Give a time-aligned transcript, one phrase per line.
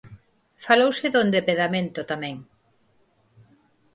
[0.65, 2.35] Falouse do endebedamento tamén.